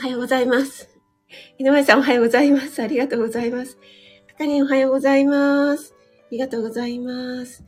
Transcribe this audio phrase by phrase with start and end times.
[0.00, 0.88] おはようございます。
[1.58, 2.82] 井上さんおはようございます。
[2.82, 3.76] ありがとうございます。
[4.34, 5.94] あかりんおはようございます。
[5.94, 7.62] ありがとうございます。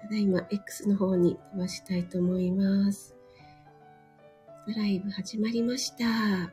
[0.00, 3.16] ただいま X の方に飛ばしたいと思います。
[4.76, 6.04] ライブ始まりました。
[6.04, 6.52] は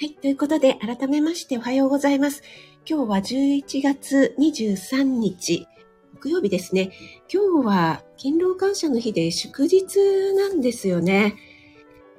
[0.00, 0.14] い。
[0.14, 2.42] ということで、改めましておはようございます。
[2.90, 5.68] 今日は11月23日、
[6.16, 6.92] 木曜日ですね。
[7.32, 9.98] 今日は勤労感謝の日で祝日
[10.34, 11.36] なんですよね。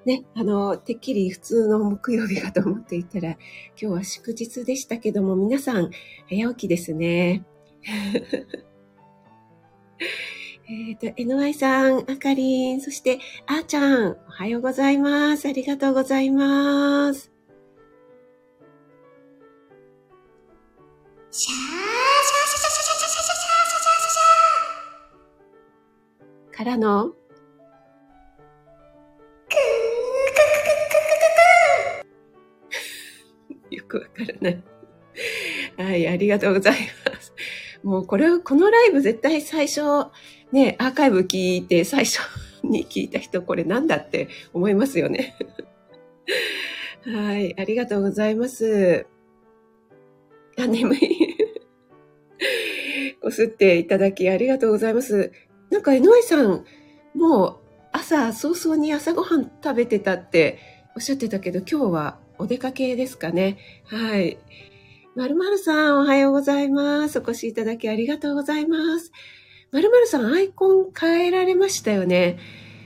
[0.06, 3.40] ね、あの、てっきり普通の木曜日かと思っていたら、今
[3.76, 5.90] 日は祝日でしたけども、皆さん、
[6.30, 7.44] 早起きですね。
[10.70, 15.48] えっと、NY さん、あかりん、そして、あーちゃん、おはようございます。
[15.48, 17.32] ありがとうございます。
[21.32, 21.77] シャー
[26.58, 27.14] からの、
[33.70, 34.64] よくわからない。
[35.78, 36.74] はい、ありがとうござい
[37.06, 37.32] ます。
[37.84, 39.82] もうこれ、このライブ絶対最初、
[40.52, 42.22] ね、アーカイブ聞いて最初
[42.64, 45.38] に聞いた人、これなんだって思いますよね。
[47.06, 49.06] はい、ありがとうございます。
[50.58, 51.00] あ、眠い。
[53.22, 55.32] こすっていただきありがとうございます。
[55.70, 56.66] なんか、江上さん、
[57.14, 57.58] もう
[57.92, 60.60] 朝早々に朝ごはん食べてたって
[60.96, 63.58] おっしゃってたけど、今日はお出かけですかね。
[63.86, 64.38] はい。
[65.16, 67.20] まるまるさん、おはようございます。
[67.20, 69.12] お越しいただきありがとうございます。
[69.72, 72.38] まるまるさん、アイコン変えられましたよね。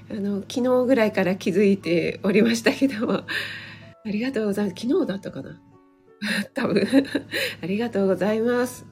[0.09, 3.13] あの、昨日ぐらいから気づいておりましたけども。
[4.03, 4.81] ありがとうございます。
[4.81, 5.61] 昨日だったかな
[6.55, 6.83] 多分
[7.61, 8.85] ありがとうございます。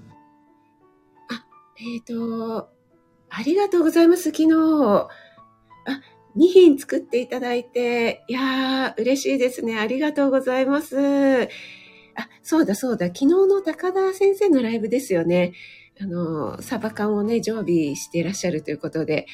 [1.30, 1.46] あ、
[1.80, 2.70] えっ、ー、と、
[3.30, 4.32] ありがとうございます。
[4.32, 4.54] 昨日。
[5.86, 6.02] あ、
[6.36, 9.80] 2品作っていただいて、いやー、嬉しいですね。
[9.80, 11.44] ありがとうございます。
[11.44, 11.48] あ、
[12.44, 13.08] そうだそうだ。
[13.08, 15.54] 昨日の高田先生のライブですよね。
[16.02, 19.28] あの、サバ缶をね、常備していらっしゃるということで、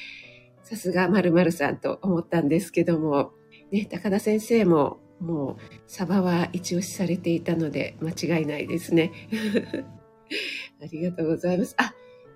[0.63, 3.31] さすが〇〇さんと思ったんですけども、
[3.71, 9.11] ね、高田先生ももうサバは一押しされていたので間違いないですね。
[10.81, 11.75] ありがとうございます。
[11.77, 11.93] あ、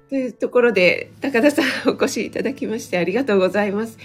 [0.09, 3.97] というところで高田さんお越しいただきましてありがとうございます。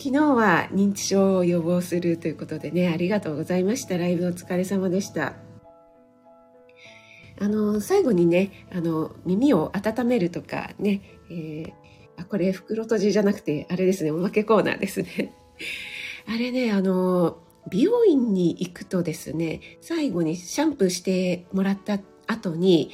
[0.00, 3.98] 昨日は認知症を予防するということでね、ありがとうございました。
[3.98, 5.34] ライブお疲れ様でした。
[7.40, 11.72] あの、最後にね、あの、耳を温めるとかね、えー、
[12.16, 15.34] あ、これ袋閉じじゃなくて、あれですね、おまけコーナーですね。
[16.26, 17.38] あれね、あの、
[17.70, 22.90] 美容院に行くとですね、最後にシャンプーしてもらった後に、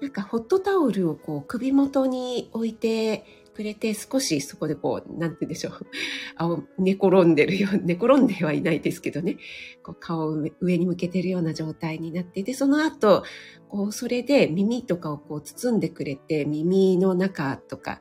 [0.00, 3.24] なんかホットタオルをこう首元に置いて
[3.54, 6.64] くれて少しそこでこう、なんて言うんでしょう。
[6.78, 9.36] 寝転んでるよ、 寝転んではいないですけどね。
[9.82, 13.22] こう顔を上に向けてるような状態になってて、その後、
[13.68, 18.00] こう、それで耳とかをこう包んでくれて、耳の中とか、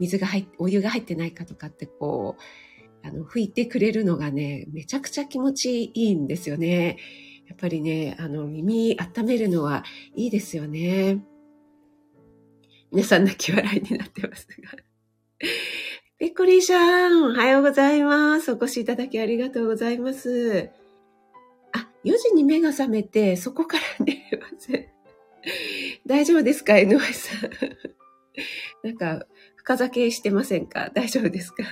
[0.00, 6.96] 水が入って、お湯が入ってないかとかってこう、あの、拭いてくれるのがね、めちゃくちゃ気持ちいいんですよね。
[7.48, 9.84] やっぱりね、あの、耳温めるのは
[10.16, 11.24] いいですよね。
[12.92, 14.70] 皆さん泣き笑いになってますが。
[16.18, 18.52] ペコリーさん、おはようございます。
[18.52, 20.70] お越しいただきありがとうございます。
[21.74, 24.86] あ、4時に目が覚めて、そこから寝れません。
[26.06, 27.50] 大丈夫ですか ?NY さん？
[28.86, 29.26] なんか、
[29.56, 30.90] 深酒してませんか？
[30.94, 31.64] 大丈夫ですか？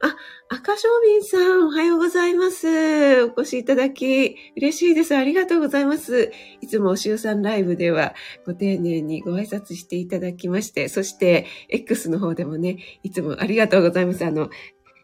[0.00, 0.14] あ、
[0.48, 3.24] 赤正民さん、おはようございます。
[3.24, 5.16] お越しいただき、嬉しいです。
[5.16, 6.30] ありがとうございます。
[6.60, 8.14] いつも週3ライブでは、
[8.46, 14.24] ご丁寧にご挨拶していただきまして、そして、X の方でもね、いつもありがとうございます。
[14.24, 14.50] あの、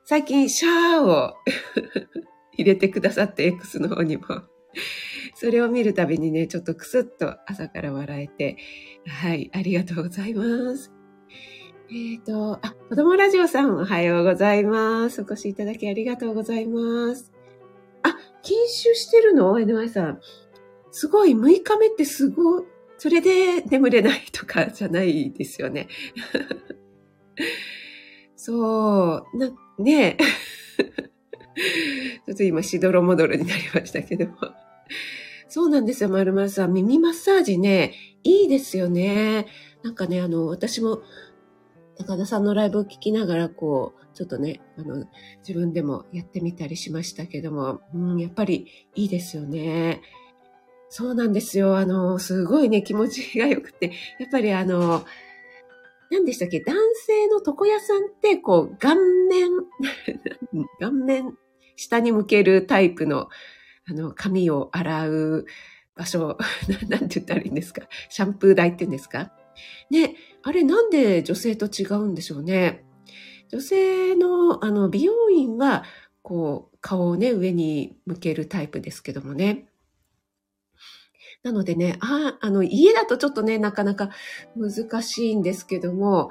[0.05, 1.35] 最近、シャーを
[2.57, 4.25] 入れてくださって、X の方にも。
[5.35, 8.59] それを見るたびにね、ちょっとクスッと朝から笑えて、
[9.09, 10.93] はい、ありがとうございます。
[11.91, 15.21] えっ、ー、と、あ、子供ラジオさんおはようございます。
[15.21, 17.31] お越しいただきありがとうございます。
[18.03, 20.21] あ、禁酒してるの ?NY さん。
[20.93, 22.65] すごい、6日目ってすごい、
[22.97, 25.89] それで眠れないとかじゃないですよね。
[28.35, 30.17] そう、な、ね
[32.27, 34.37] ちょっと今、しどろもどろになりましたけども。
[35.49, 36.73] そうなんですよ、まるまるさん。
[36.73, 37.93] 耳マッサージね、
[38.23, 39.49] いいですよね。
[39.83, 41.03] なんかね、あの、私も
[41.99, 45.05] 高田さんのライブを聞きながら、こう、ちょっとね、あの、
[45.47, 50.01] 自分でもやってみたりしましたけども、うん、やっぱりいいですよね。
[50.89, 51.77] そうなんですよ。
[51.77, 55.05] あの、すごいね、気持ちが良くて、やっぱりあの、
[56.11, 56.77] 何でしたっけ男
[57.07, 59.51] 性の床屋さんって、こう、顔面、
[60.81, 61.37] 顔面、
[61.77, 63.29] 下に向けるタイプの、
[63.89, 65.47] あの、髪を洗う
[65.97, 66.39] 場所、
[66.89, 67.83] なんて言ったらいいんですか？
[68.09, 69.33] シャンプー台って言うんですか？
[69.91, 72.85] ね、あれなんで女性と違うんでしょうね。
[73.51, 75.85] 女性の、あの、美容院は、
[76.23, 79.67] こう、顔をね、上に向けるタイプですけどもね。
[81.43, 84.11] なのでね、あ、あの、家だとちょっとね、なかなか
[84.57, 86.31] 難しいんですけども、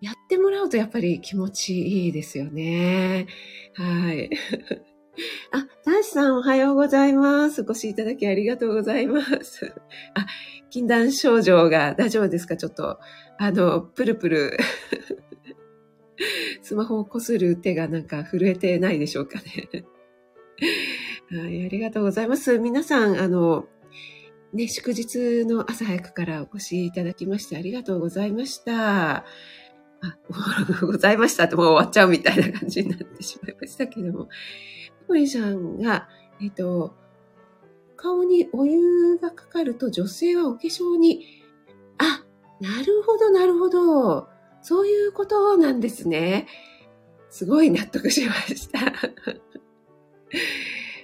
[0.00, 3.26] やってもらうとやっぱり気持ちいいですよね。
[3.74, 4.30] はい。
[5.52, 7.62] あ、大志さんおはようございます。
[7.62, 9.74] お越しいただきありがとうございます。
[10.14, 10.26] あ、
[10.74, 12.56] 禁断症状が大丈夫ですか？
[12.56, 12.98] ちょっと、
[13.38, 14.58] あの、プルプル。
[16.62, 19.84] スマホをこする手がなんか震えてないでしょうかね。
[21.30, 22.58] はい、ありがとうございます。
[22.58, 23.68] 皆さん、あの、
[24.52, 29.18] ね、祝日の朝早くからお越しいただきましてありがとうございました。
[29.18, 29.24] あ、
[30.80, 34.28] ございましたってもう終わっちゃうみたいな感じになってしまいましたけども。
[35.06, 36.08] ポリさんが、
[36.42, 36.96] えっと、
[38.04, 41.24] 顔にお湯がかかると女性はお化粧に、
[41.96, 42.22] あ、
[42.60, 44.28] なるほど、なるほど。
[44.60, 46.46] そういうことなんですね。
[47.30, 48.92] すごい納得しました。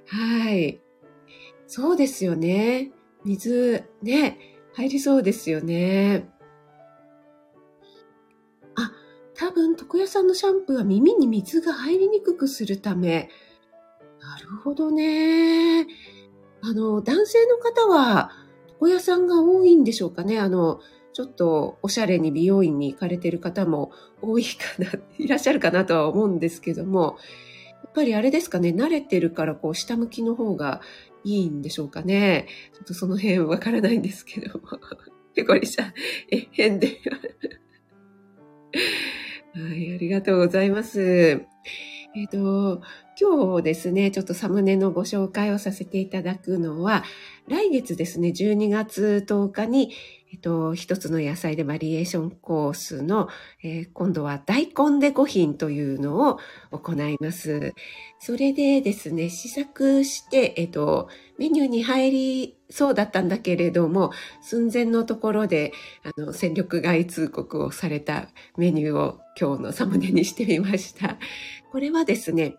[0.08, 0.78] はい。
[1.66, 2.92] そうですよね。
[3.24, 4.38] 水、ね、
[4.74, 6.28] 入りそうですよね。
[8.74, 8.92] あ、
[9.34, 13.30] 多分、床屋さんのシャンプーは耳に水が入りにくくするため。
[14.20, 15.86] なるほどね。
[16.62, 18.30] あの、男性の方は、
[18.80, 20.38] 床屋さんが多いんでしょうかね。
[20.38, 20.80] あの、
[21.12, 23.92] ちょっとおしゃれに美容院に行かれてる方も
[24.22, 24.48] 多いか
[24.78, 27.18] な、 いらっしゃるかなとは思うんですけども、
[27.82, 30.80] やっぱりあれですかね、慣れてるからこう下向きの方が
[31.24, 32.46] いいんでしょうかね。
[32.74, 34.68] ちょっとその辺わからないんですけども。
[35.34, 35.92] ペコリさん、
[36.30, 36.98] え、変で。
[39.52, 41.00] はい、ありがとうございます。
[41.02, 41.34] え
[42.24, 42.82] っ、ー、と、
[43.20, 47.04] 今日ですね、ちょっとサムネのご紹介をさせていただくのは、
[47.48, 49.92] 来月ですね、12月10日に、
[50.32, 53.28] えっと、一つの野菜でバリエーションコースの、
[53.62, 56.38] えー、今度は大根で5品というのを
[56.70, 57.74] 行います。
[58.20, 65.72] それでですね、試作して、えっと、メニューに入りそうだったんだけれども、寸前のところで、
[66.04, 71.18] あの、戦力外通告をされたメニューを今日のサムネにしてみました。
[71.70, 72.56] これはですね、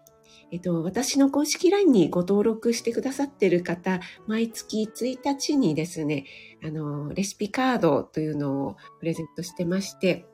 [0.51, 6.25] えっと、私の公式 LINE にご登録してくださっている方、毎月1日にですね、
[6.63, 10.25] あの、レシピカードというのをプレゼントしてまして、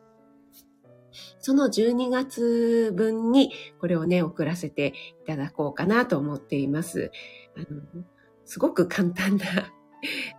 [1.39, 4.93] その12月分にこれをね、送らせて
[5.23, 7.11] いただこうかなと思っています。
[7.55, 8.05] あの、
[8.45, 9.45] すごく簡単な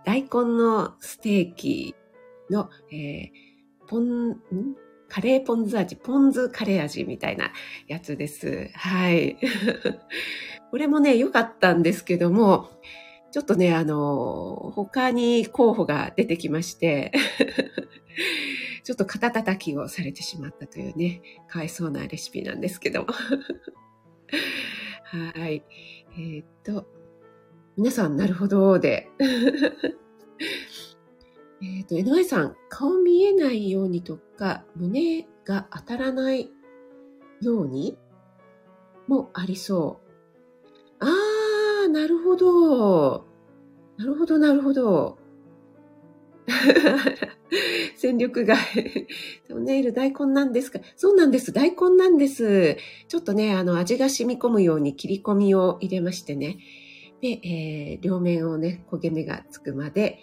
[0.03, 1.95] 大根のステーキ
[2.49, 4.41] の、えー、ポン、
[5.09, 7.51] カレーポン酢味、ポン酢カレー味みたいな
[7.87, 8.69] やつです。
[8.73, 9.37] はい。
[10.71, 12.69] これもね、良かったんですけども、
[13.31, 17.11] ちょっとね、あの、他に候補が出てきまして、
[18.83, 23.07] ちょっと肩叩きをされてしまったというね、かわいそうなレシピなんですけども。
[25.35, 25.63] はい。
[26.13, 26.87] えー、っと、
[27.77, 29.09] 皆さん、なるほどで。
[31.61, 36.49] えっ、ー、と、NY さん、顔見えないようにとか、胸が当たらない
[37.41, 37.97] ように
[39.07, 40.09] もありそう。
[40.99, 43.25] あー、なるほど。
[43.97, 45.17] なるほど、なるほど。
[47.95, 48.57] 戦力外。
[49.49, 50.79] ネイル大根なんですか？
[50.95, 51.51] そうなんです。
[51.51, 52.77] 大根なんです。
[53.07, 56.57] ちょっとね、あの、味が染み込むように切り込みを入れましてね。
[57.21, 60.19] で、えー、両面をね、焦げ目がつくまで、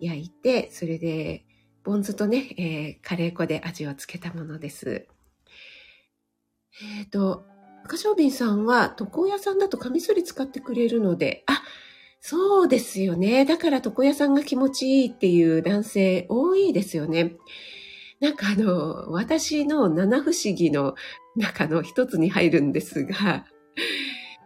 [0.00, 1.44] 焼いて、それで、
[1.82, 5.06] ポン酢とね、えー、カレー粉で味をつけたものです。
[6.98, 7.44] えっ、ー、と、
[7.84, 11.62] 赤小瓶さんは、床屋さんだとカミソリ使ってくれるので、あ、
[12.20, 13.44] そうですよね。
[13.44, 17.36] だから床屋さんが気持ちいいっていう男性多いですよね。
[18.20, 20.94] なんかあの、私の七不思議の
[21.36, 23.46] 中の一つに入るんですが、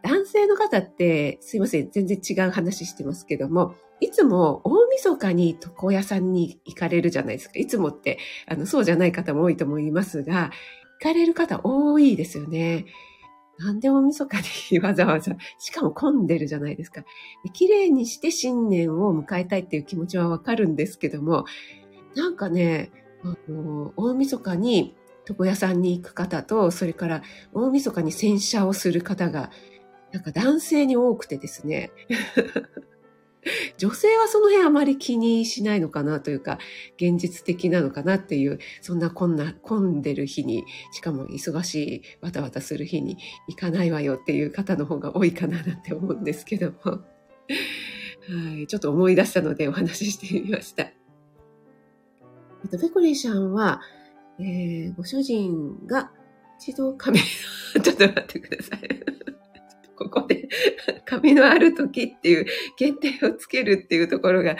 [0.04, 7.58] 男性の方って、すいません、全然違う話してますけども、いつも大晦日に床屋さんに行かれるじゃないですか。
[7.58, 10.50] いつもって、あの、そうじゃない方も多いと思いますが、
[11.00, 12.86] 行かれる方多いですよね。
[13.58, 14.36] なんで大晦日
[14.72, 17.04] にわざわざ、しかも混んでるじゃないですか。
[17.52, 21.44] 綺麗にして新年を迎えたいっていう気持ちはわかるんですけども、
[22.16, 22.90] なんかね、
[23.22, 24.96] あの大晦日に
[25.28, 27.22] 床屋さんに行く方と、それから
[27.52, 29.50] 大晦日に洗車をする方が、
[30.12, 31.90] なんか男性に多くてですね。
[33.78, 36.58] 女性はその辺あまり気にしないのかなというか、
[36.96, 46.76] 現実的なのかなっていう、そんなこんな、混んでる日に、しかも忙しい、わたわたする日に行かないわよっていう方の方が多いかななんて思うんですけども。
[48.26, 50.84] はい、ちょっと思い出したのでお話ししてみました。
[50.84, 50.92] え
[52.66, 53.82] っと、ペコリーさんは、
[54.38, 56.10] えー、ご主人が
[56.58, 58.80] 一度髪、 ちょっと待ってください。
[61.04, 62.46] 髪のある時っていう
[62.78, 64.56] 限定をつけるっていうところが、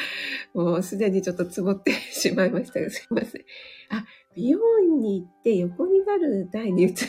[0.52, 3.42] もうすでにちょっとつぼってしまいましたが、すいません。
[3.90, 7.06] あ、美容院に行って横になる台に移ります。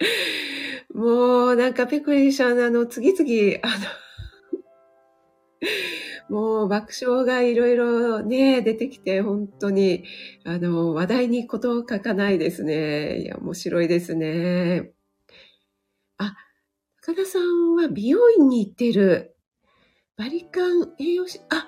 [0.94, 3.68] もうなんかペクリーさん、あの、次々、あ
[6.30, 10.04] の、 もう爆笑がいろいろね、出てきて、本当に、
[10.44, 13.22] あの、話題にことを書かないですね。
[13.22, 14.92] いや、面白いですね。
[17.02, 19.34] 高田さんは美容院に行ってる。
[20.18, 21.66] バリカン栄養士、あ、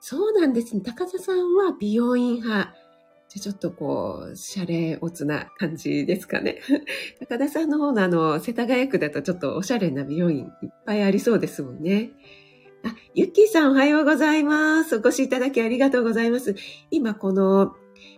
[0.00, 0.82] そうなんですね。
[0.84, 2.74] 高田さんは美容院派。
[3.30, 6.60] じゃちょっとこう、シャレオツな感じですかね。
[7.20, 12.10] 高田さんの方のあの、世田谷区だとちょっとおしゃれな美容院いっぱいありそうですもんね。
[12.84, 14.96] あ、ゆっきーさんおはようございます。
[14.96, 16.54] お越しいただきありがとうございます。
[16.90, 17.74] 今この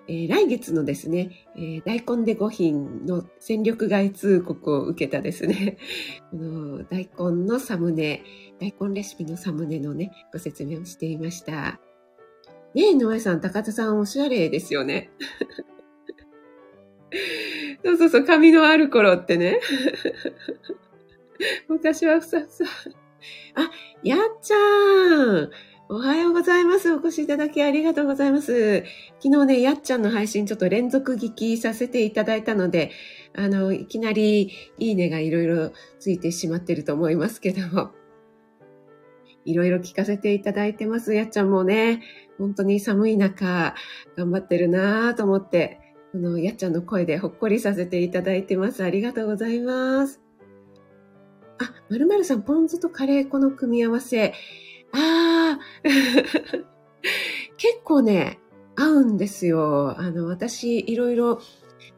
[0.08, 5.76] えー、来月のですね、えー、大根で5品の戦力外通告を受けたですね、
[6.30, 8.22] この大根のサムネ、
[8.58, 11.80] 大根レシピのサムネのね、ご説明をしていました。
[12.74, 15.10] ねえ、野江さん、高田さんおしゃれですよね。
[17.84, 19.60] そうそうそう、髪のある頃ってね。
[21.68, 22.64] 昔はふさふさ。
[23.54, 23.70] あ、
[24.02, 24.56] やっちゃ
[25.42, 25.50] ん
[25.90, 26.92] おはようございます。
[26.92, 28.84] お越しいただきありがとうございます。
[29.22, 32.90] 昨日ね、やっちゃんの配信ちょっと連続聞きさせていただいたので、
[33.34, 37.92] あの、いきなりいいねがいろいろついてしまってると思いますけども、
[39.46, 41.14] いろいろ聞かせていただいてます。
[41.14, 42.02] やっちゃんもね、
[42.36, 43.74] 本当に寒い中、
[44.14, 45.80] 頑張ってるなぁと思って、
[46.12, 48.84] このやっちゃんの声でほっこりさせていただいてます。
[48.84, 50.20] ありがとうございます。
[51.58, 54.34] あ、まるさん、ポン酢とカレー粉の組み合わせ。
[54.92, 55.60] ああ、
[57.56, 58.38] 結構ね、
[58.76, 59.98] 合うんですよ。
[59.98, 61.40] あの、私、いろいろ、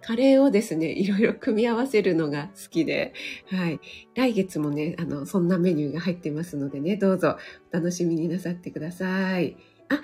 [0.02, 3.12] カレーをですね、いろいろ組み合わせるのが好きで、
[3.48, 3.80] はい。
[4.14, 7.36] 来月もね、あの、そんなメニューが入ってますのでね、どうぞ
[7.72, 9.56] お楽しみになさってください。
[9.88, 10.00] あ、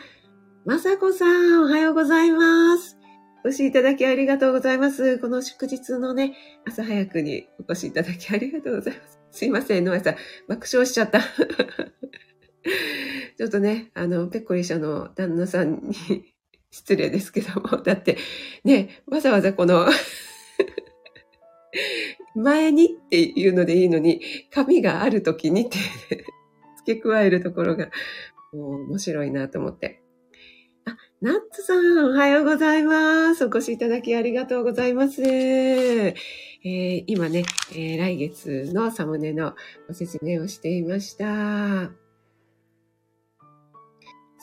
[0.65, 2.99] まさこさん、おはようございます。
[3.45, 5.19] お越しいただきありがとうございます。
[5.19, 6.35] この祝日のね、
[6.67, 9.21] 朝早くにお越しいただきありがとうございます。
[9.31, 10.17] すいません、ノアさん、
[10.49, 11.21] 爆笑しちゃった。
[13.37, 15.95] ちょっとね、あの、ペッコリ社の旦那さんに
[16.71, 18.19] 失礼ですけども、だって、
[18.65, 19.87] ね、わざわざこの
[22.35, 24.21] 前にっていうのでいいのに、
[24.51, 25.79] 髪がある時にって
[26.79, 27.91] 付け加えるところが、
[28.53, 30.03] もう面白いなと思って。
[30.85, 33.45] あ、ナッツさん、おはようございます。
[33.45, 35.23] お越しいただきありがとうございます。
[35.23, 39.55] えー、今ね、えー、来月のサムネの
[39.89, 42.06] ご説明をしていました。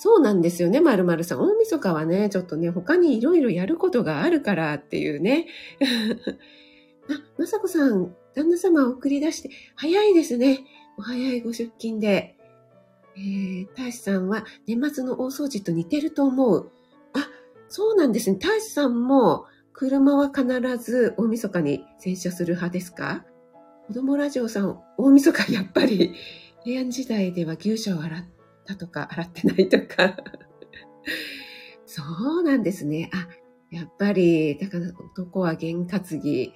[0.03, 1.39] そうなんですよね、まるまるさん。
[1.39, 5.48] 大晦日はね、ちょっとね、他にいろいろやることがあるからっていうね。
[7.10, 10.65] あ、まさこさん、旦那様を送り出して、早いですね。
[10.98, 12.36] お早いご出勤で。
[13.15, 16.69] えー、大志さんは年末の大掃除と似てると思う。
[17.13, 17.29] あ、
[17.69, 18.38] そうなんですね。
[18.41, 20.45] 大志さんも車は必
[20.79, 23.24] ず大晦日に洗車する派ですか？
[23.88, 26.13] 子供ラジオさん、大晦日やっぱり
[26.65, 28.24] 平安時代では牛舎を洗っ
[28.65, 30.17] たとか、 洗ってないとか。
[31.86, 32.01] そ
[32.39, 33.10] うなんですね。
[33.13, 33.27] あ、
[33.70, 36.53] やっぱり、だから男は験担ぎ。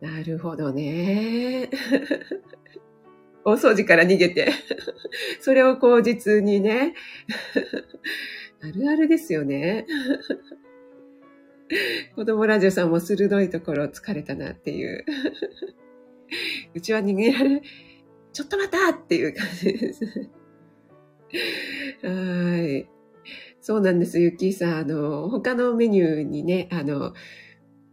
[0.00, 1.70] なるほどね。
[3.44, 4.50] 大掃除から逃げて。
[5.40, 6.94] それを口実にね。
[8.60, 9.86] あるあるですよね。
[12.14, 15.04] 子供ラジオさんも鋭いところ疲れたなっていう。
[16.74, 17.62] うちは逃げられ、
[18.32, 20.30] ちょっと待ったっていう感じです。
[22.02, 22.88] はい。
[23.60, 24.76] そうなんです、ゆきさん。
[24.78, 27.14] あの、他のメニューにね、あの、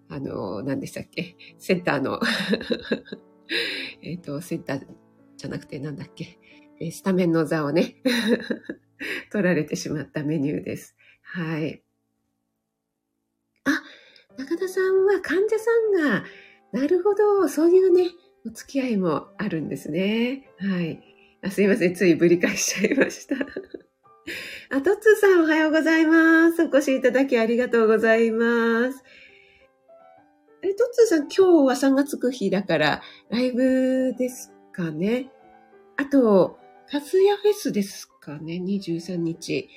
[0.09, 1.35] あの、何でしたっけ？
[1.57, 2.19] センターの
[4.03, 4.85] えっと、センター
[5.37, 6.37] じゃなくてなんだっけ？
[6.79, 7.95] えスタメンの座をね
[9.31, 10.95] 取られてしまったメニューです。
[11.21, 11.83] はい。
[13.65, 13.71] あ、
[14.37, 16.25] 中田さんは患者さんが、
[16.73, 18.09] なるほど、そういうね、
[18.45, 20.49] お付き合いもあるんですね。
[20.57, 21.10] はい。
[21.43, 21.95] あすいません。
[21.95, 23.35] ついぶり返しちゃいました。
[24.69, 26.63] あ、トッツさんおはようございます。
[26.63, 29.03] お越しいただきありがとうございます。
[30.61, 35.31] え、トッツさん今日は3月9日だからライブですかね。
[35.97, 39.67] あと、カズヤフェスですかね、23日。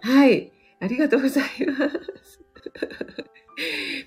[0.00, 0.50] はい。
[0.80, 2.40] ありがとうございます。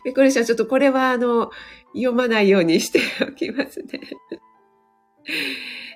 [0.04, 1.52] ペコレシャちょっとこれはあの、
[1.94, 4.00] 読まないようにしておきますね。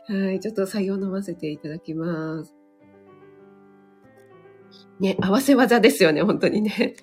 [0.10, 0.39] はい。
[0.39, 2.56] ちょっと採用飲ませていただきます。
[5.00, 6.96] ね、合わせ技ですよね、本当にね。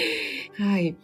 [0.58, 0.96] はい。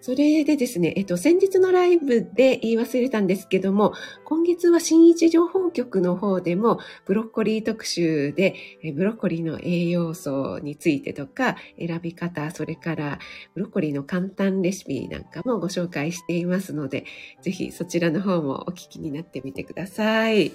[0.00, 3.94] それでですね、えっと、先日のライブで言い忘れたんですけども、
[4.24, 8.54] 今月は新一情報局の方でも、ブロッコリー特集で、
[8.94, 13.18] ブロッコリーの栄養素についてとか、選び方、それから
[13.54, 17.04] ブロッコリーの簡単レシピなんかもご紹介していますので、
[17.42, 20.52] ぜひそちらの方もお聞きになってみてください。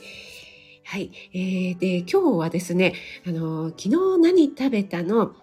[0.90, 1.12] はい。
[1.34, 2.94] えー、で、今日はですね、
[3.28, 3.90] あの、昨日
[4.22, 5.34] 何食べたの、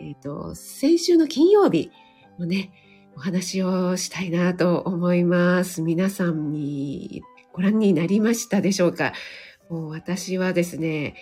[0.00, 1.90] えっ、ー、と、先週の金曜日
[2.38, 2.72] のね、
[3.14, 5.82] お話をしたいなと思います。
[5.82, 7.20] 皆さんに
[7.52, 9.12] ご覧になりましたでしょうか？
[9.68, 11.16] もう私はですね、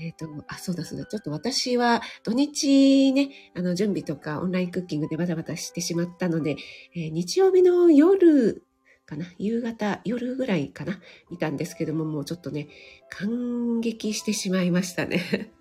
[0.00, 1.04] えっ、ー、と、あ、そうだそうだ。
[1.04, 6.54] ちょっと私は土日ね、あの準備とかオンラインクッキングでバタバタしてしまったので、
[6.94, 8.62] えー、日曜日の夜
[9.10, 11.00] かな夕方、夜ぐらいかな
[11.30, 12.68] 見たんですけども、もうちょっとね、
[13.10, 15.52] 感激してしまいましたね。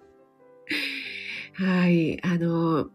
[1.54, 2.24] はい。
[2.24, 2.92] あの、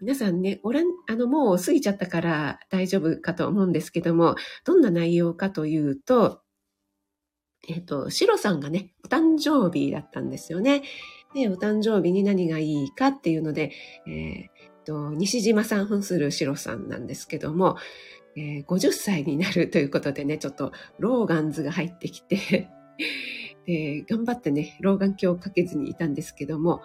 [0.00, 6.42] 皆さんね、ご覧、あの、もう過ぎちゃったから大丈夫かと思うんですけども、どんな内容かというと、
[7.68, 10.82] えっ、と、シロさんがね、お誕生日だったんですよね。
[11.34, 13.72] で、お誕生日に何がいいかっていうので、
[14.06, 14.50] え
[14.80, 17.76] っ、と、西島さん扮するシロさんなんですけども、
[18.36, 22.68] えー、50歳になるということでね、ちょっとローガンズが入ってきて
[23.66, 26.82] で、頑張ってね、老眼鏡をかけずにいたんですけども、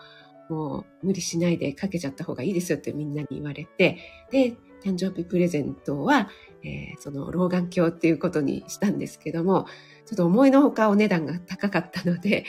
[0.49, 3.97] もう無理しないでかけちゃった方がいいですよってみんなに言われて、
[4.31, 6.29] で、誕生日プレゼントは、
[6.63, 9.65] えー、その老眼鏡っていうことにしたんですけども、
[10.05, 12.43] ちょっと思いのほかお値段が高かったので、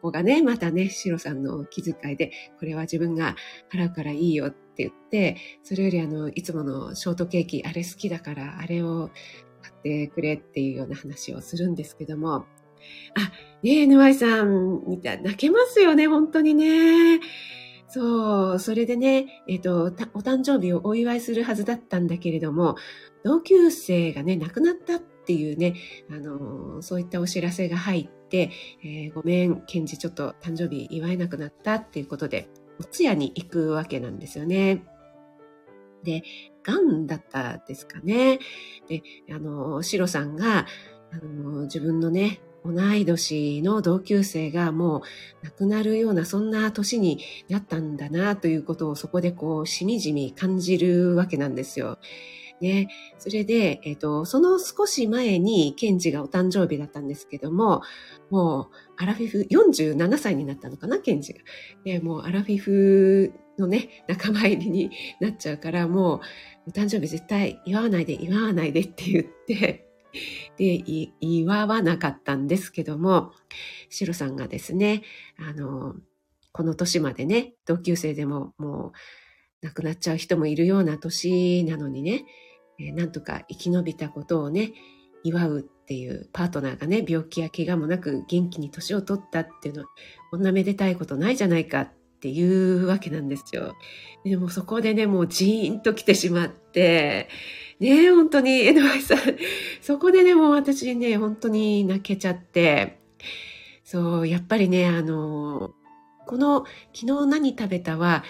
[0.00, 3.36] ここがね、またね、シロさんの気遣いで、これは自分が
[3.72, 9.10] 払うからいいよってって言って、それよりあの、いつものショートケーキ、あれ好きだから、あれを
[9.60, 12.46] 買ってくれっていうような話をするんですけども、
[13.16, 13.32] あ、
[13.64, 17.20] ねえ、NY さん、みたい、泣けますよね、本当にね。
[17.88, 22.76] そう、それでね、えっ、ー、と、お誕生日をお祝いするはずだったんだけれども、
[23.24, 25.74] 同級生がね、亡くなったっていうね、
[26.10, 28.50] あの、そういったお知らせが入って、
[28.84, 34.84] えー、ごめん、ケンジちょっと誕生日祝えなくなったっていうことで、お通夜に行くわけなんですよね。
[36.04, 36.22] で、
[36.62, 38.38] 癌だったですかね。
[38.88, 40.66] で、あの、シロさんが、
[41.10, 44.98] あの、自分のね、同い年の同級生がも
[45.42, 51.98] う亡くなるようなそんな年になったんだなということをそこでこうしみじみ感じるわけなんですよ。
[52.60, 52.88] ね。
[53.18, 57.82] それで、えっ、ー、と、その少し前に、ケンジがお誕生日だったんですけども、
[58.30, 61.40] もう、アラフィフ、47歳になったのかな、ケンジが。
[61.84, 64.90] で、もう、アラフィフのね、仲間入りに
[65.20, 66.20] なっちゃうから、もう、
[66.68, 69.86] お誕生日絶対祝わないで、祝わないでって言って、
[70.56, 70.82] で、
[71.20, 73.32] 祝わなかったんですけども、
[73.90, 75.02] シロさんがですね、
[75.38, 75.94] あの、
[76.52, 82.24] この年までね、同級生でももう亡くなっちゃう人もいるような年なのにね、
[82.78, 84.72] えなんとか生き延びたことをね、
[85.24, 89.88] 祝うっていうパートナーがね、病気や怪我もなく元気に年を取ったっていうのは、
[90.30, 93.74] こんなめでたいことないじゃないかっていうわけなんですよ。
[94.24, 97.28] でもそこでね、もうジーンと来てしまって、
[97.80, 99.18] ねえ、本当に、江上さん。
[99.80, 102.98] そこでね、もう私ね、本当に泣けちゃって、
[103.84, 105.72] そう、やっぱりね、あの、
[106.26, 108.24] この、昨日何食べたは、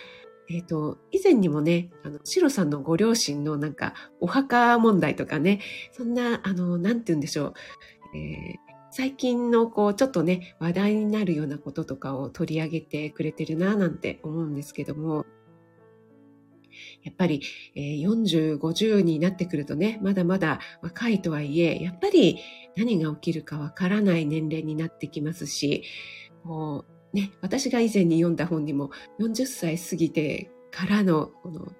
[0.51, 5.61] えっ、ー、と、以前にもね、あの、シロさんのご両親のなんか、お墓問題とかね、
[5.93, 7.55] そんな、あの、なんて言うんでしょう、
[8.17, 8.57] えー、
[8.91, 15.27] 最近のこう、ちょっとね、話題になるようなこととかを取り上げてくれてるな、なんて思うんですけども、
[17.03, 17.43] やっぱり、
[17.75, 22.39] えー、40、50になってくるとね、まだまだ若いとはいえ、やっぱり
[22.77, 25.83] 何が起きるかわからない年齢になってきますし、
[26.45, 28.91] もうね、私が以前に読んだ本にも
[29.21, 31.73] 40歳過ぎてからの、この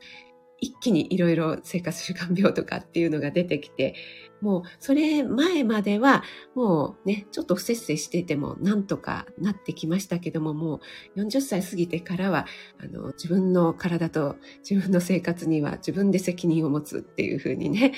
[0.61, 3.95] 一気にいろいろ生活習慣病とかっていうのが出てきて、
[4.41, 6.23] もうそれ前までは
[6.55, 10.81] もうね、ちょっと不節制しててもなんとかなってきましたけども、も
[11.17, 12.47] う40歳過ぎてからは、
[12.81, 14.37] あの、自分の体と
[14.69, 17.93] 自分の生活には自分で責任を持つっていうふうにね、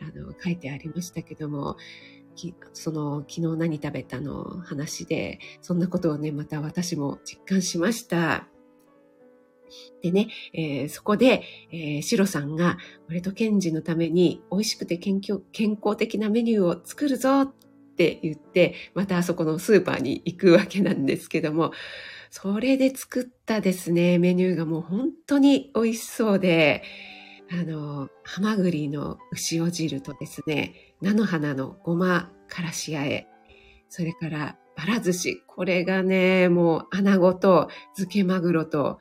[0.00, 1.76] あの、書いてありましたけども、
[2.72, 8.48] その昨日何食べたの話で、そんなことをね、また私も実感しました。
[10.02, 12.76] でね、えー、そこで、えー、シロさんが、
[13.08, 21.72] 俺とケンジのために美味しくて健康的なメニューを作るぞってって言って、またあそこのスーパーに行くわけなんですけども、
[22.30, 26.82] それで作ったですね、メニューがもう本当に美味しそうで、
[27.50, 33.26] あの、ハマグリの牛尾汁とですね、菜の花のごまからしあえ、
[33.88, 35.42] それからバラ寿司。
[35.48, 39.00] これがね、もう穴子と漬けマグロと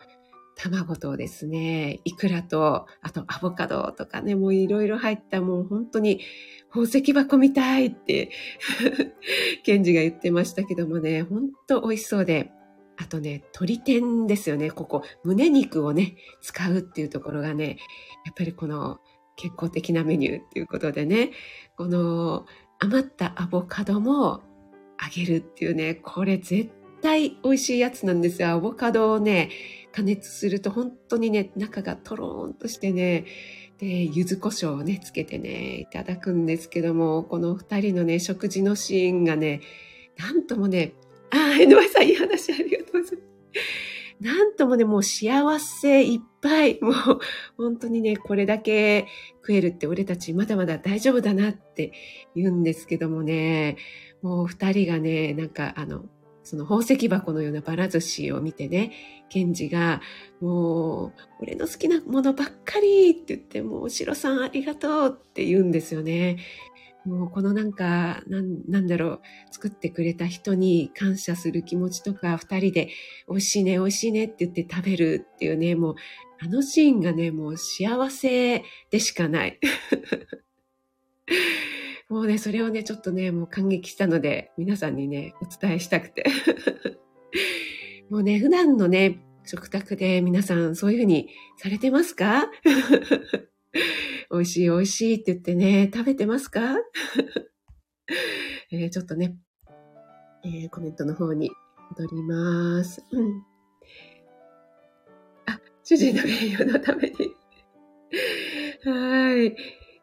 [0.55, 6.21] 卵とですね、イクラと、あとアボカドとかね、もういろいろ入ったもう本当に
[6.69, 8.31] 宝石箱みたいって
[9.63, 12.51] ケンジが言ってましたけどもね、本当美味しそうで、
[12.97, 14.71] あとね、鶏天ですよね。
[14.71, 17.77] ここ、胸肉をね、使うっていうところがね、
[18.25, 18.99] やっぱりこの
[19.35, 21.31] 健康的なメニューっていうことでね、
[21.77, 22.45] この
[22.79, 24.41] 余ったアボカドも
[24.97, 26.69] あげるっていうね、これ絶
[27.01, 28.49] 対美味しいやつなんですよ。
[28.49, 29.49] アボカドをね、
[29.91, 33.25] 加熱すると本当にね、中がトローンとしてね、
[33.79, 39.61] で、柚子胡椒をね、つけてね、いただくんですけども、この二人のね、食事のシーンがね、
[40.17, 40.93] なんともね、
[41.31, 43.17] ああ、NY さんいい話ありがとうございます。
[44.21, 46.79] なんともね、もう幸せいっぱい。
[46.81, 46.93] もう
[47.57, 49.07] 本当にね、これだけ
[49.41, 51.91] 食えるって俺たちまだまだ大丈夫だなって
[52.35, 53.77] 言うんですけどもね、
[54.21, 56.05] もう二人がね、なんかあの、
[56.43, 58.91] その宝石箱のようなバラ寿司を見てね、
[59.29, 60.01] ケンジが、
[60.39, 66.37] もう、俺の好きなものばっかりって言って、もう、シロさんありがとうって言うんですよね。
[67.05, 72.89] もう、このなんか、なん、なんだろう、作ってくれた人に感謝する気持ちとか、二人で、
[73.27, 75.95] 美味しいね、美味しいねって言って食べるっていうね、もう、
[76.39, 79.59] あのシーンがね、もう幸せでしかない。
[82.09, 86.25] もうね、それをね、ちょっとね、もう感激したので、皆さんにね、お伝えしたくて。
[88.09, 92.49] もうね、普段のね、食卓で皆さんそういうふうにされてますか？
[94.31, 96.61] 美味しい美味しいって言ってね、食べてますか？
[98.71, 99.35] え、ちょっとね、
[100.45, 101.51] えー、コメントの方に
[101.97, 103.03] 戻ります。
[103.11, 103.43] うん、
[105.45, 107.15] あ、主人の名誉のために。
[108.85, 109.55] はい。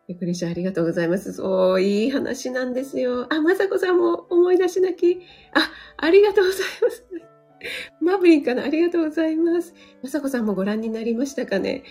[0.08, 1.32] ゆくりしありがとうございます。
[1.34, 3.26] そう、いい話なんですよ。
[3.32, 5.20] あ、まさこさんも思い出しなき。
[5.52, 7.04] あ、ありがとうございます。
[8.00, 8.64] マブリンかな？
[8.64, 9.74] ありがとうございます。
[10.02, 11.82] まさこさんもご覧になりましたかね？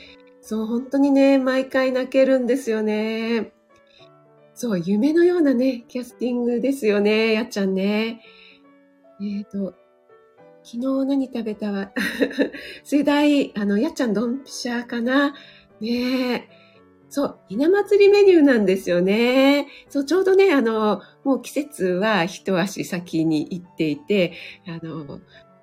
[0.48, 3.52] そう、本当にね、毎回泣けるんですよね。
[4.54, 8.22] そう、夢のようなね、キャスティングですよね、やっちゃんね。
[9.20, 9.74] えっ、ー、と、
[10.64, 11.92] 昨日何食べたわ？
[12.86, 15.36] 世代、あの、やっちゃんドンピシャかな？
[15.82, 16.50] ねえ。
[17.10, 19.68] そう、ひな祭りメニューなんですよね。
[19.90, 24.32] そう、ちょうどね、あの、もう季節は一足先に行っていて、
[24.66, 25.20] あの、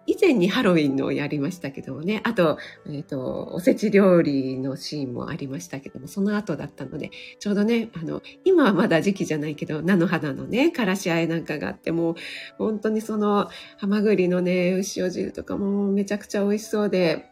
[0.06, 12.14] 以前にハロウィンのをやりましたけどもね、あと、えっ、ー、と、おせち料理のシーンもありましたけども、その後だったので、ちょうどね、あの、今はまだ時期じゃないけど、菜の花のね、からしあえなんかがあって、もう、
[12.58, 17.30] 本当にその、ハマグリのね、牛お汁とかもめちゃくちゃ美味しそうで、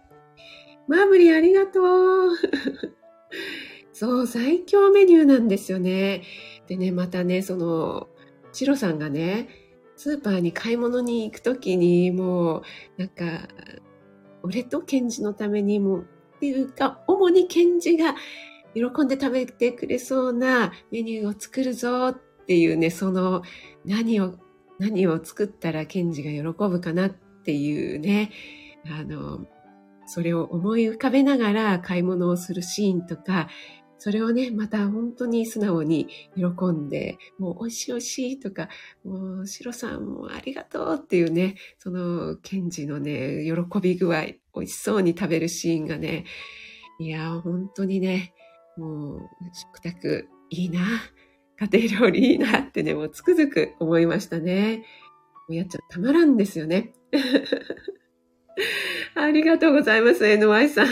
[0.89, 2.31] マーブリーありがとう。
[3.93, 6.23] そう、最強メニューなんですよね。
[6.67, 8.09] でね、またね、その、
[8.53, 9.49] チロさんがね、
[10.03, 12.63] スーパーに買い物に行くときに、もう、
[12.99, 13.47] なんか、
[14.43, 16.03] 俺とケンジのためにも、っ
[16.41, 18.17] ていうか、主にケンジが
[18.75, 22.15] 喜んで食べてくれそうなメニューを作るぞっ
[22.47, 23.43] ていうね、その、
[23.85, 24.35] 何を、
[24.81, 28.33] 何を作ったらケンジが喜ぶかなっていうね、
[28.91, 29.47] あの、
[30.07, 33.49] それを思い浮かべながら買い物をするシーンとか、
[34.05, 38.69] それをね、また本当に素直に喜んで、もう美味しい美味しいとか、
[39.05, 46.25] もうシロさんもありがとうっていうね、そのケンジのね、喜び具合、美味しそうに食べるシーンがね、
[46.99, 48.35] いや、本当にね、
[48.77, 49.21] もう
[49.53, 50.81] 食卓いいな、
[51.61, 54.79] 家庭料理いいなってね、もうつくづく思いましたね。
[55.49, 56.93] もうやっちゃたまらんですよね。
[59.15, 60.89] ありがとうございます、NY さん。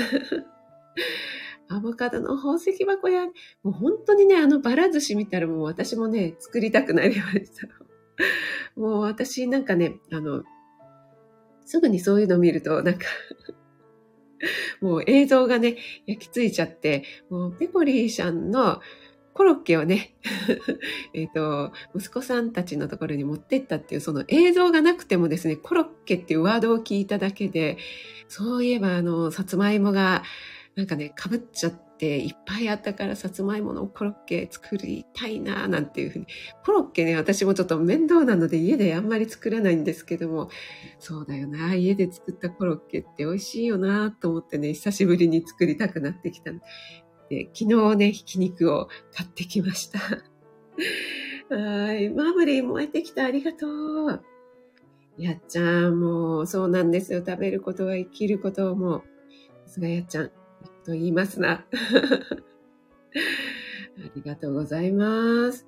[1.70, 3.26] アボカドの宝石箱や、
[3.62, 7.68] もう本当にね、あのバラ寿司見たらもう私もね、作りたくなりました。
[8.74, 10.42] もう私なんかね、あの、
[11.64, 13.06] すぐにそういうの見ると、なんか
[14.83, 18.80] もう映像がね、焼き付いちゃって、もうペコリーシャンの
[19.33, 20.16] コロッケをね、
[21.14, 27.78] えっと、息子さんたちのところに持ってったっていう、その映像がなくてもですね、コロッケっていうワードを聞いただけで、
[28.26, 30.24] そういえばあの、さつまいもが、
[30.81, 36.27] なんかね、かぶっちゃっていっぱいあったからさつまいものコロッケ作りたいななんていうふうに。
[36.64, 40.49] コロッケね、私もちょっと面倒なので家であんまり作らないんですけども、
[40.99, 46.51] そうだよな、家で作ったコロッケって美味しいよなと思ってね、久しぶりに作りたくなってきた
[47.29, 49.99] で、昨日ね、ひき肉を買ってきました。
[51.55, 52.09] はい。
[52.09, 53.27] マーブリー燃えてきた。
[53.27, 53.66] ありがと
[54.07, 54.23] う。
[55.19, 57.23] やっちゃん、もう、そうなんですよ。
[57.25, 59.03] 食べることは生きることをもう。
[59.66, 60.31] さすがやっちゃん、
[60.85, 61.64] と言いますな。
[63.12, 65.66] ありがとうございます。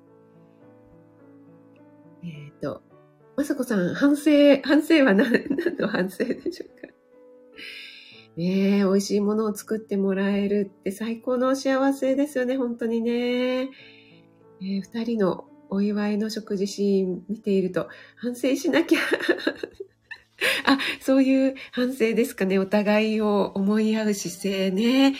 [2.23, 2.81] えっ、ー、と、
[3.35, 6.87] まさこさん、反省、反省は何、 何の反省でしょうか
[8.35, 13.61] ねえ、美味しいものを作ってもらえるって最高の幸せですよね、本当にね。
[13.61, 18.99] えー、二人のお祝いの食事シーン見ていると、反省しなきゃ。
[20.65, 22.59] あ、そういう反省ですかね。
[22.59, 25.15] お互いを思い合う姿勢ね。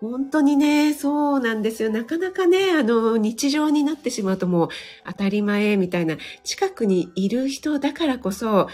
[0.00, 1.90] 本当にね、そうなんですよ。
[1.90, 4.68] なかなかね、あの、日常になってしまうともう
[5.06, 8.68] 当たり前みたいな、近くにいる人だからこそ、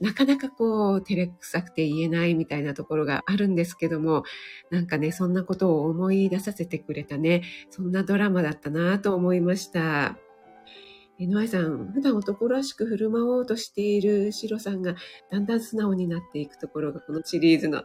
[0.00, 4.24] なかなかこう、照れくさくて言えないみたいなところがあるんですけども、
[4.70, 10.16] なんかね、そんなことを思い出させてくれたね、そんなドラマだったなと思いました。
[11.18, 14.94] えのあいさん、普段男らしく振る舞おうとしているシロさんが
[15.30, 17.82] だんだん素直になっていくところがこのシリーズの、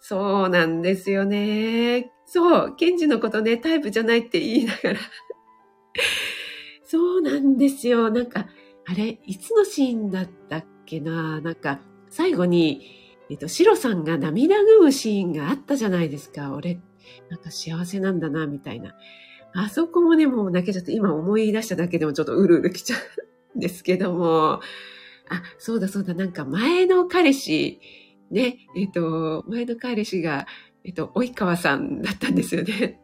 [0.00, 2.10] そうなんですよね。
[2.26, 4.98] そう、ケンジのことね、タイプじゃないって言いながら
[6.84, 8.10] そうなんですよ。
[8.10, 8.48] なんか、
[8.86, 12.82] あれ、いつのシーンだったっけななんか、最後に、
[13.30, 16.54] えっと、シロさんが涙ぐむシーンがあったじゃないですか。
[16.54, 16.80] 俺、
[17.28, 18.94] なんか幸せなんだな、みたいな。
[19.54, 22.96] あそこもね、もう泣けちゃって、今思い出しただけでもちょっとうるうるきちゃ
[23.54, 24.60] うんですけども、
[25.30, 27.80] あ、そうだそうだ、なんか前の彼氏、
[28.30, 30.46] ね、えっと、前の彼氏が、
[30.84, 33.00] えっと、及川さんだったんですよね。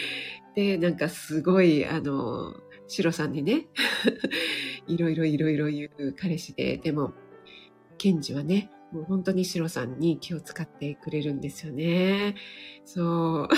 [0.56, 2.54] で、なんかすごい、あの、
[2.88, 3.66] シロさんにね、
[4.86, 7.12] いろいろいろいろ言う彼氏で、でも、
[7.96, 12.34] ケンジはね、もう本当にシロさんに気を使ってくれるんですよね。
[12.84, 13.48] そう。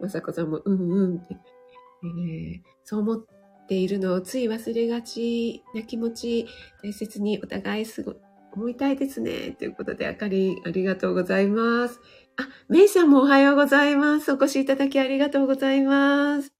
[0.00, 1.36] まさこさんも、うんうんって、
[2.02, 3.26] えー、そう思っ
[3.68, 6.46] ているのをつい忘れがちな気持ち、
[6.82, 8.14] 大切にお互いすご
[8.54, 9.50] 思いたいですね。
[9.58, 12.00] ということで、あかりんありがとうございます。
[12.36, 14.32] あ、メイさんもおはようございます。
[14.32, 16.52] お越しいただきありがとうございます。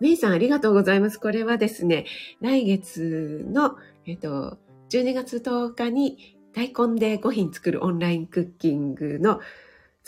[0.00, 1.18] メイさんありがとうございます。
[1.18, 2.06] これはですね、
[2.40, 4.58] 来月の、えっと、
[4.90, 9.40] 12月10日に大根で5品作るオンラインクッキングの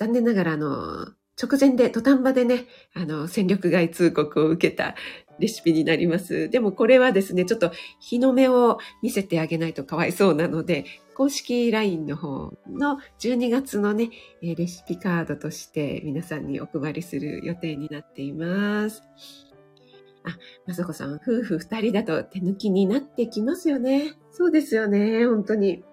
[0.00, 4.94] 残念ながらあの、直前で土壇場でね、あの、戦力外通告を受けた
[5.38, 6.48] レシピになります。
[6.48, 14.08] でもこれはですね、ちょっと日の目を見せてあげないとかわいそうなので、公式 LINE の方の12月のね、
[14.40, 19.02] レシピカードとして皆さんにお配りする予定になっています。
[20.24, 20.34] あ、
[20.66, 24.14] まさこさん、夫婦二人だと手抜きになってきますよね。
[24.30, 25.84] そうですよね、本当に。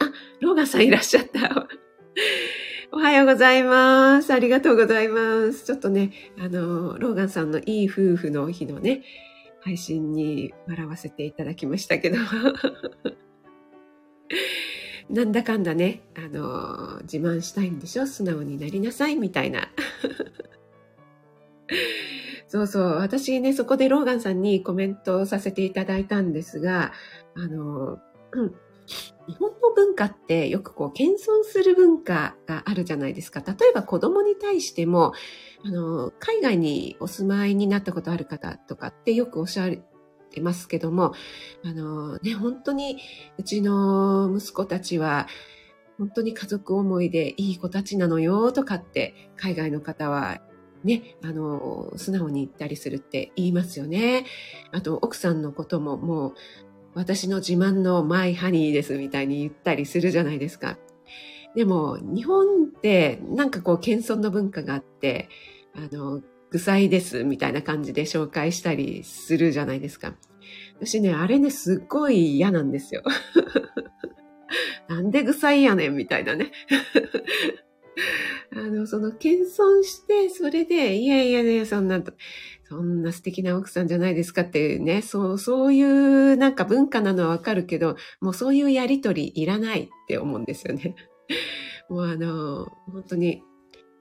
[0.00, 1.67] あ、ローガさんいらっしゃった。
[2.98, 4.34] おはようございます。
[4.34, 5.64] ありがとうございます。
[5.64, 9.04] ちょっとね、あの、ローガンさんのいい夫婦の日のね、
[9.60, 12.16] 配信に笑わせていただきましたけど。
[15.08, 18.06] なんだかんだね、あの、自慢したいんでしょ？
[18.08, 19.68] 素直になりなさい、みたいな。
[22.48, 22.82] そうそう。
[22.96, 26.92] 私ね、そこでローガンさんにコメントさせていただいたんですが、
[27.36, 28.00] あの、
[28.32, 28.54] うん。
[29.28, 33.40] 日本の文化ってよくこう、謙遜する文化があるじゃないですか。
[33.40, 35.12] 例えば子供に対しても、
[35.64, 39.70] あの、海外にお住まいになったことある方とかってよくおっしゃっ
[40.30, 41.12] てますけども、
[41.62, 42.98] あのね、本当に
[43.36, 45.28] うちの息子たちは、
[45.98, 50.40] 本当に家族思いでいい子たちなのよとかって海外の方は
[50.84, 54.26] ね、あの、素直に言ったりするって言いますよね。
[54.70, 56.34] あと、奥さんのことももう、
[56.98, 60.78] 私の自慢のマイハニーですみたいに言ったりするじゃないですか。
[61.54, 65.28] でも、日本ってなんかこう、謙遜の文化があって、
[65.76, 70.16] あの、具材ですみたいな感じで紹介したりするじゃないですか。
[70.80, 73.04] 私ね、あれね、すっごい嫌なんですよ。
[74.88, 76.50] なんで具材やねんみたいなね。
[78.56, 82.12] あの、その、謙遜して、それで、いやいやね、そんなと、
[82.68, 90.94] そんな素敵な奥さんじゃないですかってね、そう、そういうなんか文化なのはわかるけど、もうそういうやりとりいらないって思うんですよね。
[91.88, 93.42] もうあの、本当に、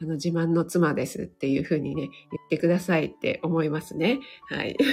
[0.02, 2.12] あの、自慢の妻ですっていうふうにね、言
[2.46, 4.20] ってくださいって思いますね。
[4.50, 4.76] はい。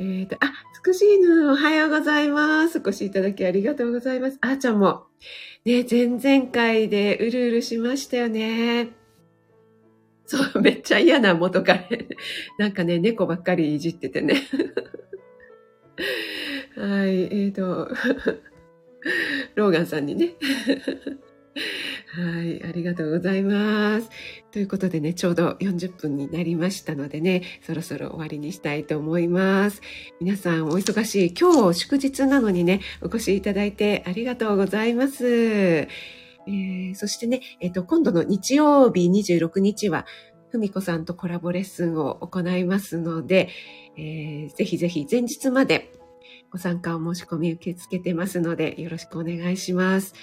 [0.00, 2.78] えっと、あ、つくしいぬ、おはようございます。
[2.78, 4.38] お越しいただきありがとうございます。
[4.40, 5.04] あーちゃんも、
[5.66, 9.03] ね、前々回でうるうるしましたよね。
[10.26, 12.08] そう、めっちゃ嫌な元彼。
[12.58, 14.42] なんかね、猫ばっかりいじっててね。
[16.76, 17.88] はい、えっ、ー、と、
[19.54, 20.34] ローガンさんにね。
[22.14, 24.08] はい、ありがとうございます。
[24.52, 29.82] ということでね、ちょうど40分になりましたのでね、そろそろ終わりにしたいと思います。
[30.20, 35.88] 皆さんお忙しい、今日祝日なのにね、お越しいただいてありがとうございます。
[36.46, 40.06] えー、そしてね、えっ、ー、と、今度の日曜日26日は、
[40.50, 43.48] ふみこさんとコラボレッスンを行いますので、
[43.96, 45.92] えー、ぜひぜひ前日まで
[46.50, 50.14] ご参加お申し込み受け付けてますので、よろしくお願いします。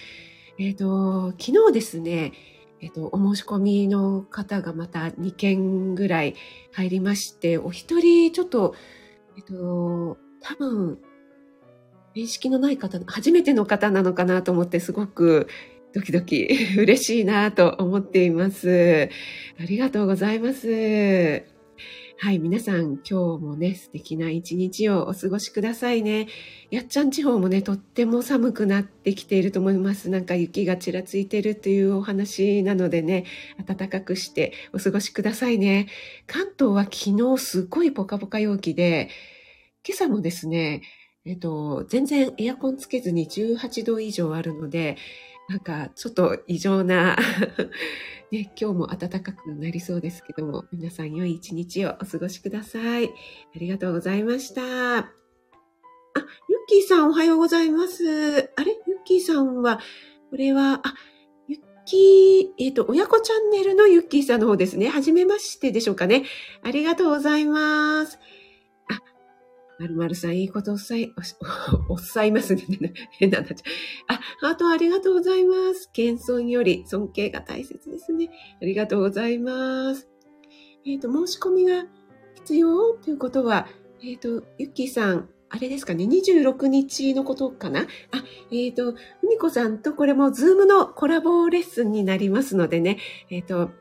[0.57, 2.31] えっ、ー、と、昨日ですね、
[2.79, 6.35] えっ、ー、と、お申し込みの方がまた2件ぐらい
[6.71, 8.73] 入りまして、お一人ちょっと、
[9.35, 10.97] えっ、と、多分、
[12.15, 15.47] 面識のない方、初めての方なのかなと思ってすごく
[15.93, 19.09] ドキドキ 嬉しいなと思っています。
[19.59, 21.43] ありがとうございます。
[22.17, 26.27] はい、皆さん今日もね、素敵な一日をお過ごしくださいね。
[26.69, 30.09] やっちゃん地方もね、とっても寒くなってきていると思います。
[30.09, 33.25] なんか雪がちらついてるというお話なのでね、
[33.65, 35.87] 暖かくしてお過ごしくださいね。
[36.27, 39.09] 関東は昨日すごいポカポカ陽気で、
[39.85, 40.83] 今朝もですね、
[41.25, 44.97] えっと、全然エアコンつけずに18度以上あるので、
[45.51, 47.17] なんかちょっと異常な
[48.31, 53.07] ね、今日も暖かくなりそうですけども、皆さん良い一日をお過ごしください。
[53.07, 53.11] あ
[53.57, 54.61] りがとうございました。
[54.61, 54.65] あ、
[55.03, 55.09] ユッ
[56.69, 58.49] キーさんおはようございます。
[58.55, 58.71] あれ？
[58.87, 59.81] ユッキーさんは、
[60.29, 60.93] これは、あ、
[61.49, 64.87] ユッキー、えっ、ー、と、親子チャンネルのユッキーさんの方ですね。
[64.87, 66.23] はじめましてでしょうかね。
[66.63, 68.17] ありがとうございます。
[69.81, 71.11] まるまるさん、いいことおっさい、
[71.89, 72.63] お っさいますね。
[73.17, 73.57] 変ななっちゃう。
[74.09, 75.89] あ、ハートありがとうございます。
[75.91, 78.29] 謙遜より尊敬が大切ですね。
[78.61, 80.07] ありがとうございます。
[80.85, 81.87] えっ、ー、と、申し込みが
[82.35, 83.67] 必要ということは、
[84.03, 87.85] えっ、ー、と、ゆきさん、あれですかね、26日のことかなあ、
[88.51, 92.99] えっ、ー、と、ふみこさんとこれもズームのコラボレッスンになりますのでね、
[93.31, 93.71] えっ、と、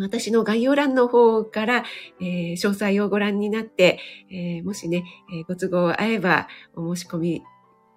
[0.00, 1.84] 私の概要欄の方から、
[2.20, 3.98] えー、詳細をご覧になって、
[4.30, 7.42] えー、もしね、えー、ご都合合えばお申し込み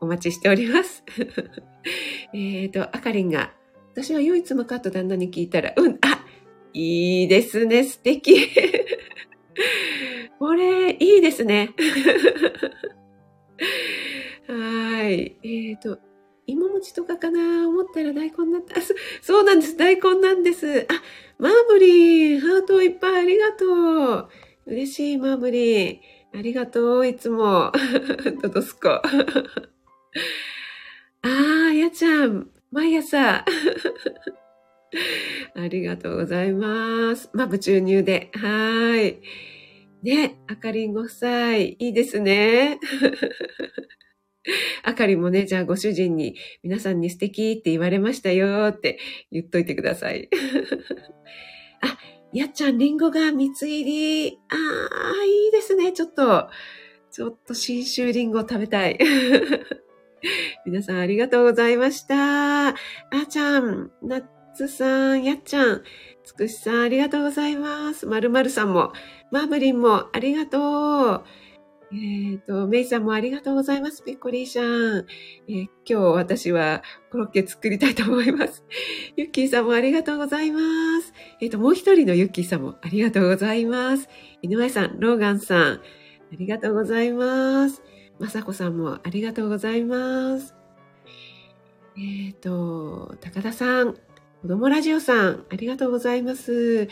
[0.02, 1.04] お待ちしております。
[2.34, 3.54] えっと、あかりんが、
[3.94, 6.26] 私は唯一無カット旦那に聞いたら、うん、あ、
[6.74, 8.48] いいですね、素敵。
[10.40, 11.72] これ、いいですね。
[14.48, 15.38] はい。
[15.44, 16.00] えっ、と、
[16.50, 17.68] 芋餅とかかな？
[17.68, 18.76] 思ったら大根だった。
[19.22, 19.78] そうなんです。
[19.78, 20.88] 大根なんです。
[20.90, 21.02] あ、
[21.38, 24.30] マーブリン、ハートいっぱいありがとう。
[24.66, 26.00] 嬉しい、マーブリン。
[26.34, 27.72] ありがとう、いつも。
[28.42, 29.02] ドドスコ。
[31.22, 33.46] あー、やちゃん、毎朝。
[35.56, 37.30] ありがとうございます。
[37.34, 38.30] まぶ注入で。
[38.34, 39.22] はい。
[40.04, 42.80] ね、あかりんご夫妻、いいですね。
[44.84, 49.00] あかりもね、じゃあご主人に皆さんに素敵って言われましたよって
[49.32, 50.30] 言っといてください。
[51.82, 51.98] あ、
[52.34, 54.40] やっちゃん、リンゴが蜜入り。
[54.50, 55.92] ああ、いいですね。
[55.92, 56.50] ちょっと、
[57.12, 58.98] ちょっと新州リンゴ食べたい。
[60.66, 62.70] 皆さんありがとうございました。
[62.70, 64.24] あーちゃん、ナッ
[64.54, 65.84] ツさん、やっちゃん、
[66.24, 68.06] つくしさんありがとうございます。
[68.06, 68.94] まるまるさんも、
[69.32, 71.24] マーブリンもありがとう。
[71.92, 74.04] えっ、ー、と、メイさんもありがとうございます。
[74.04, 75.08] ペッコリーシャン。
[75.48, 78.64] えー、今日私はコロッケ作りたいと思います。
[79.18, 80.60] ユッキーさんもありがとうございま
[81.02, 81.14] す。
[81.42, 84.08] えっ、ー、と、もう一人のユッキーさんもありがとうございます。
[84.44, 85.82] 井上さん、ローガンさん、あ
[86.38, 87.82] りがとうございます。
[88.20, 90.54] まさこさんもありがとうございます。
[91.98, 93.96] えっ、と、高田さん、
[94.42, 96.88] 子供ラジオさん、ありがとうございます。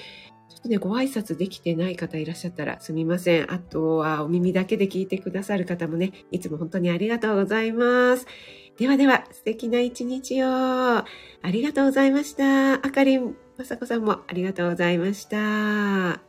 [0.58, 3.54] ちょっとね、ご挨拶できてない方いらっしゃったらすみません。
[3.54, 8.26] あとはお耳だけで聞いてくださる方もね、いつも本当にありがとうございます。
[8.76, 10.48] ではでは、素敵な一日を。
[10.48, 11.06] あ
[11.44, 12.74] りがとうございました。
[12.74, 16.27] あかりん、まさこさんもありがとうございました。